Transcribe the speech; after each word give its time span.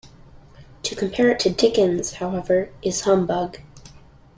To 0.81 0.95
compare 0.95 1.29
it 1.29 1.39
to 1.41 1.51
Dickens, 1.51 2.13
however, 2.13 2.71
is...humbug. 2.81 3.59